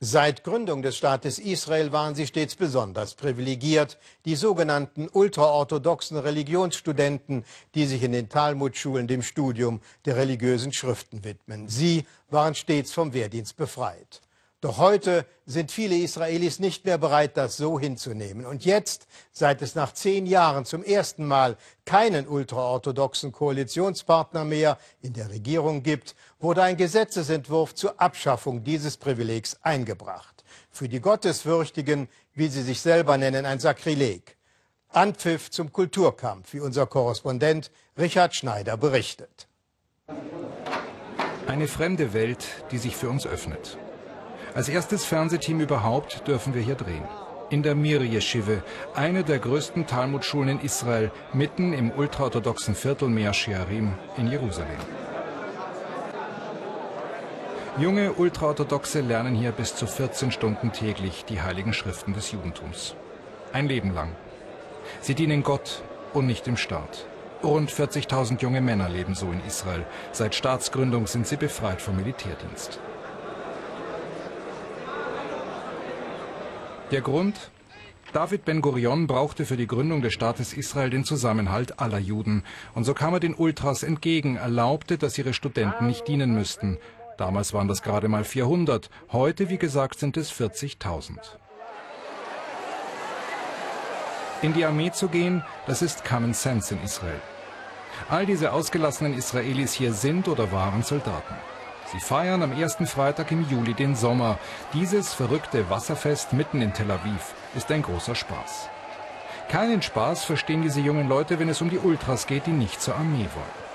[0.00, 7.84] Seit Gründung des Staates Israel waren sie stets besonders privilegiert, die sogenannten ultraorthodoxen Religionsstudenten, die
[7.84, 11.68] sich in den Talmudschulen dem Studium der religiösen Schriften widmen.
[11.68, 14.20] Sie waren stets vom Wehrdienst befreit.
[14.60, 18.44] Doch heute sind viele Israelis nicht mehr bereit, das so hinzunehmen.
[18.44, 25.12] Und jetzt, seit es nach zehn Jahren zum ersten Mal keinen ultraorthodoxen Koalitionspartner mehr in
[25.12, 30.42] der Regierung gibt, wurde ein Gesetzesentwurf zur Abschaffung dieses Privilegs eingebracht.
[30.72, 34.36] Für die Gottesfürchtigen, wie sie sich selber nennen, ein Sakrileg.
[34.88, 39.46] Anpfiff zum Kulturkampf, wie unser Korrespondent Richard Schneider berichtet.
[41.46, 43.78] Eine fremde Welt, die sich für uns öffnet.
[44.58, 47.04] Als erstes Fernsehteam überhaupt dürfen wir hier drehen.
[47.48, 53.32] In der Mir Yeshive, eine der größten Talmudschulen in Israel, mitten im ultraorthodoxen Viertel Mea
[53.32, 54.80] Shearim in Jerusalem.
[57.78, 62.96] Junge Ultraorthodoxe lernen hier bis zu 14 Stunden täglich die heiligen Schriften des Judentums.
[63.52, 64.10] Ein Leben lang.
[65.00, 67.06] Sie dienen Gott und nicht dem Staat.
[67.44, 69.86] Rund 40.000 junge Männer leben so in Israel.
[70.10, 72.80] Seit Staatsgründung sind sie befreit vom Militärdienst.
[76.90, 77.50] Der Grund?
[78.14, 82.44] David Ben-Gurion brauchte für die Gründung des Staates Israel den Zusammenhalt aller Juden.
[82.74, 86.78] Und so kam er den Ultras entgegen, erlaubte, dass ihre Studenten nicht dienen müssten.
[87.18, 88.88] Damals waren das gerade mal 400.
[89.12, 91.18] Heute, wie gesagt, sind es 40.000.
[94.40, 97.20] In die Armee zu gehen, das ist Common Sense in Israel.
[98.08, 101.34] All diese ausgelassenen Israelis hier sind oder waren Soldaten.
[101.92, 104.38] Sie feiern am ersten Freitag im Juli den Sommer.
[104.74, 108.68] Dieses verrückte Wasserfest mitten in Tel Aviv ist ein großer Spaß.
[109.48, 112.96] Keinen Spaß verstehen diese jungen Leute, wenn es um die Ultras geht, die nicht zur
[112.96, 113.67] Armee wollen.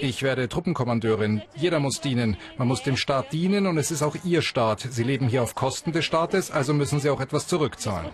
[0.00, 1.42] Ich werde Truppenkommandeurin.
[1.54, 2.36] Jeder muss dienen.
[2.56, 4.80] Man muss dem Staat dienen und es ist auch Ihr Staat.
[4.80, 8.10] Sie leben hier auf Kosten des Staates, also müssen Sie auch etwas zurückzahlen.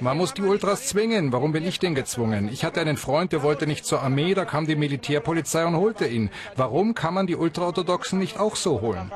[0.00, 1.32] Man muss die Ultras zwingen.
[1.32, 2.48] Warum bin ich denn gezwungen?
[2.52, 6.06] Ich hatte einen Freund, der wollte nicht zur Armee, da kam die Militärpolizei und holte
[6.06, 6.30] ihn.
[6.56, 9.10] Warum kann man die Ultraorthodoxen nicht auch so holen?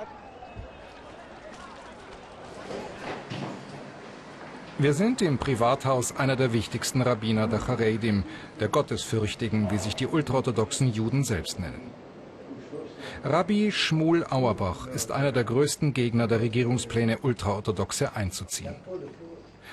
[4.80, 8.22] Wir sind im Privathaus einer der wichtigsten Rabbiner der Charedim,
[8.60, 11.90] der Gottesfürchtigen, wie sich die ultraorthodoxen Juden selbst nennen.
[13.24, 18.76] Rabbi Schmuel Auerbach ist einer der größten Gegner der Regierungspläne, Ultraorthodoxe einzuziehen.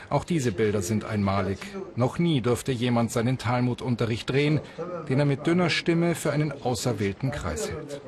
[0.09, 1.59] Auch diese Bilder sind einmalig.
[1.95, 4.59] Noch nie durfte jemand seinen Talmudunterricht drehen,
[5.07, 8.01] den er mit dünner Stimme für einen auserwählten Kreis hält.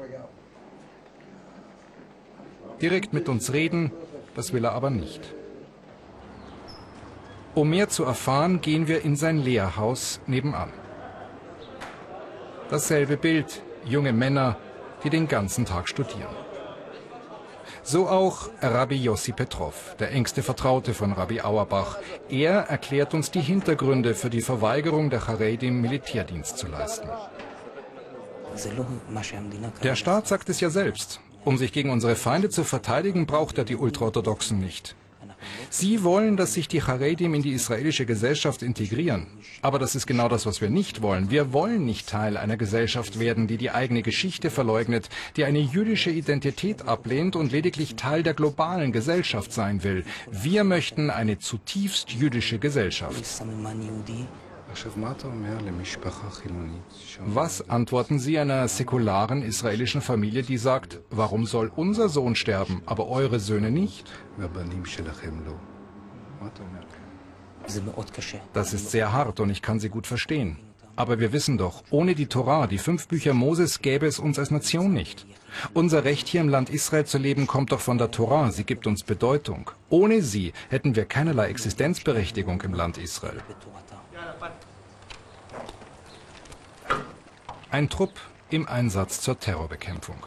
[2.81, 3.91] Direkt mit uns reden,
[4.35, 5.21] das will er aber nicht.
[7.57, 10.71] Um mehr zu erfahren, gehen wir in sein Lehrhaus nebenan.
[12.69, 14.57] Dasselbe Bild, junge Männer,
[15.03, 16.35] die den ganzen Tag studieren.
[17.81, 21.97] So auch Rabbi Yossi Petrov, der engste Vertraute von Rabbi Auerbach.
[22.29, 27.09] Er erklärt uns die Hintergründe für die Verweigerung der Charedim Militärdienst zu leisten.
[29.81, 31.21] Der Staat sagt es ja selbst.
[31.43, 34.95] Um sich gegen unsere Feinde zu verteidigen, braucht er die Ultraorthodoxen nicht.
[35.69, 39.27] Sie wollen, dass sich die Charedim in die israelische Gesellschaft integrieren.
[39.61, 41.29] Aber das ist genau das, was wir nicht wollen.
[41.29, 46.09] Wir wollen nicht Teil einer Gesellschaft werden, die die eigene Geschichte verleugnet, die eine jüdische
[46.09, 50.03] Identität ablehnt und lediglich Teil der globalen Gesellschaft sein will.
[50.31, 53.23] Wir möchten eine zutiefst jüdische Gesellschaft.
[57.25, 63.07] Was antworten Sie einer säkularen israelischen Familie, die sagt, warum soll unser Sohn sterben, aber
[63.07, 64.11] eure Söhne nicht?
[68.53, 70.57] Das ist sehr hart und ich kann Sie gut verstehen.
[70.97, 74.49] Aber wir wissen doch, ohne die Torah, die fünf Bücher Moses, gäbe es uns als
[74.49, 75.27] Nation nicht.
[75.75, 78.87] Unser Recht hier im Land Israel zu leben kommt doch von der Torah, sie gibt
[78.87, 79.69] uns Bedeutung.
[79.89, 83.37] Ohne sie hätten wir keinerlei Existenzberechtigung im Land Israel.
[87.69, 88.13] Ein Trupp
[88.49, 90.25] im Einsatz zur Terrorbekämpfung.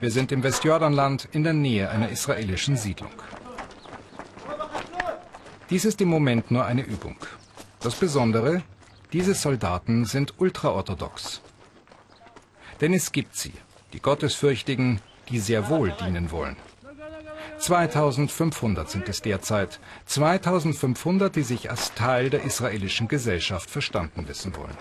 [0.00, 3.12] Wir sind im Westjordanland in der Nähe einer israelischen Siedlung.
[5.70, 7.16] Dies ist im Moment nur eine Übung.
[7.78, 8.62] Das Besondere,
[9.12, 11.40] diese Soldaten sind ultraorthodox.
[12.80, 13.52] Denn es gibt sie,
[13.92, 16.56] die Gottesfürchtigen, die sehr wohl dienen wollen.
[17.58, 19.78] 2500 sind es derzeit.
[20.06, 24.76] 2500, die sich als Teil der israelischen Gesellschaft verstanden wissen wollen.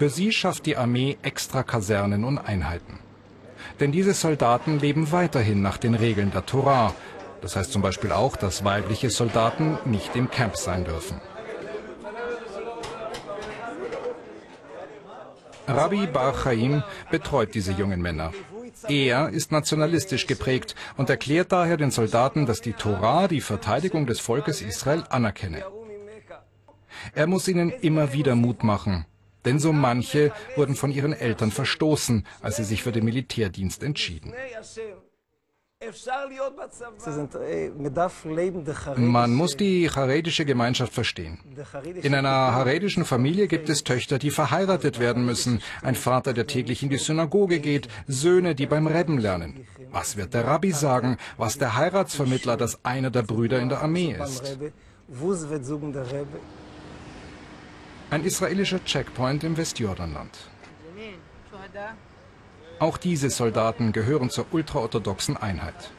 [0.00, 2.98] Für sie schafft die Armee extra Kasernen und Einheiten.
[3.80, 6.94] Denn diese Soldaten leben weiterhin nach den Regeln der Torah.
[7.42, 11.20] Das heißt zum Beispiel auch, dass weibliche Soldaten nicht im Camp sein dürfen.
[15.68, 18.32] Rabbi Bar Chaim betreut diese jungen Männer.
[18.88, 24.18] Er ist nationalistisch geprägt und erklärt daher den Soldaten, dass die Tora die Verteidigung des
[24.18, 25.62] Volkes Israel anerkenne.
[27.14, 29.04] Er muss ihnen immer wieder Mut machen,
[29.44, 34.32] denn so manche wurden von ihren Eltern verstoßen, als sie sich für den Militärdienst entschieden.
[38.96, 41.38] Man muss die charedische Gemeinschaft verstehen.
[42.02, 46.82] In einer charedischen Familie gibt es Töchter, die verheiratet werden müssen, ein Vater, der täglich
[46.82, 49.66] in die Synagoge geht, Söhne, die beim Rebben lernen.
[49.90, 54.14] Was wird der Rabbi sagen, was der Heiratsvermittler, dass einer der Brüder in der Armee
[54.22, 54.58] ist?
[58.10, 60.36] Ein israelischer Checkpoint im Westjordanland.
[62.80, 65.90] Auch diese Soldaten gehören zur ultraorthodoxen Einheit.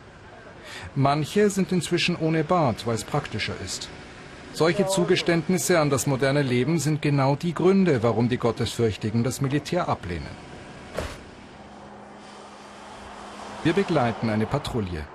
[0.94, 3.88] Manche sind inzwischen ohne Bart, weil es praktischer ist.
[4.54, 9.88] Solche Zugeständnisse an das moderne Leben sind genau die Gründe, warum die Gottesfürchtigen das Militär
[9.88, 10.36] ablehnen.
[13.64, 15.06] Wir begleiten eine Patrouille.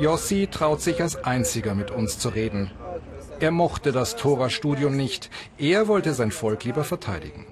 [0.00, 2.72] Yossi traut sich als einziger mit uns zu reden.
[3.44, 5.28] Er mochte das Tora-Studium nicht.
[5.58, 7.44] Er wollte sein Volk lieber verteidigen.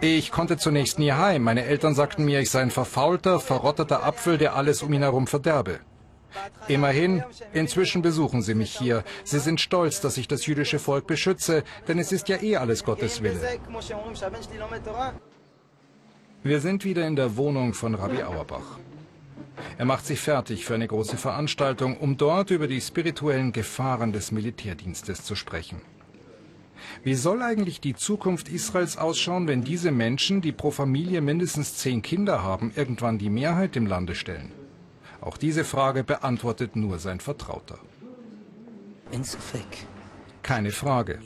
[0.00, 1.42] Ich konnte zunächst nie heim.
[1.42, 5.26] Meine Eltern sagten mir, ich sei ein verfaulter, verrotteter Apfel, der alles um ihn herum
[5.26, 5.80] verderbe.
[6.68, 9.02] Immerhin, inzwischen besuchen sie mich hier.
[9.24, 12.84] Sie sind stolz, dass ich das jüdische Volk beschütze, denn es ist ja eh alles
[12.84, 13.40] Gottes Wille.
[16.44, 18.78] Wir sind wieder in der Wohnung von Rabbi Auerbach.
[19.78, 24.32] Er macht sich fertig für eine große Veranstaltung, um dort über die spirituellen Gefahren des
[24.32, 25.80] Militärdienstes zu sprechen.
[27.02, 32.02] Wie soll eigentlich die Zukunft Israels ausschauen, wenn diese Menschen, die pro Familie mindestens zehn
[32.02, 34.52] Kinder haben, irgendwann die Mehrheit im Lande stellen?
[35.20, 37.78] Auch diese Frage beantwortet nur sein Vertrauter.
[40.42, 41.18] Keine Frage.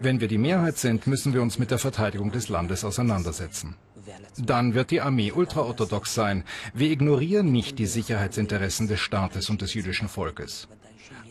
[0.00, 3.76] Wenn wir die Mehrheit sind, müssen wir uns mit der Verteidigung des Landes auseinandersetzen.
[4.38, 6.44] Dann wird die Armee ultraorthodox sein.
[6.74, 10.68] Wir ignorieren nicht die Sicherheitsinteressen des Staates und des jüdischen Volkes.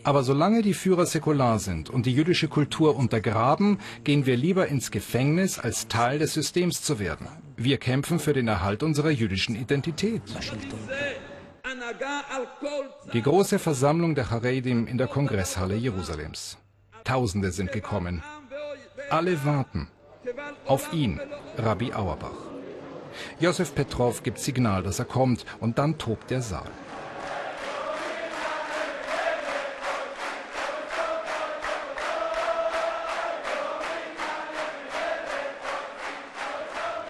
[0.03, 4.91] Aber solange die Führer säkular sind und die jüdische Kultur untergraben, gehen wir lieber ins
[4.91, 7.27] Gefängnis, als Teil des Systems zu werden.
[7.57, 10.21] Wir kämpfen für den Erhalt unserer jüdischen Identität.
[13.13, 16.57] Die große Versammlung der Haredim in der Kongresshalle Jerusalems.
[17.03, 18.23] Tausende sind gekommen.
[19.09, 19.87] Alle warten
[20.65, 21.19] auf ihn,
[21.57, 22.46] Rabbi Auerbach.
[23.39, 26.69] Josef Petrov gibt Signal, dass er kommt, und dann tobt der Saal.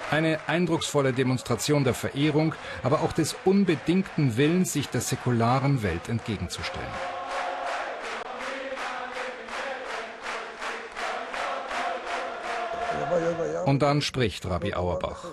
[0.10, 6.88] Eine eindrucksvolle Demonstration der Verehrung, aber auch des unbedingten Willens, sich der säkularen Welt entgegenzustellen.
[13.66, 15.26] Und dann spricht Rabbi Auerbach.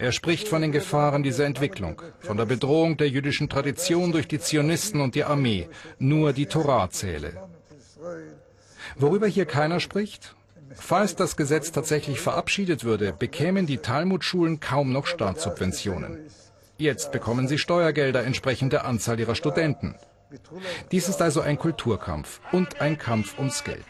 [0.00, 4.38] Er spricht von den Gefahren dieser Entwicklung, von der Bedrohung der jüdischen Tradition durch die
[4.38, 5.68] Zionisten und die Armee.
[5.98, 7.34] Nur die Torah zähle.
[8.96, 10.34] Worüber hier keiner spricht?
[10.74, 16.18] Falls das Gesetz tatsächlich verabschiedet würde, bekämen die Talmudschulen kaum noch Staatssubventionen.
[16.78, 19.96] Jetzt bekommen sie Steuergelder entsprechend der Anzahl ihrer Studenten.
[20.92, 23.84] Dies ist also ein Kulturkampf und ein Kampf ums Geld.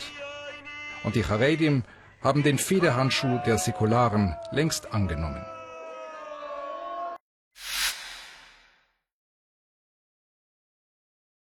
[1.05, 1.85] Und die Charedim
[2.21, 5.45] haben den Federhandschuh der Säkularen längst angenommen.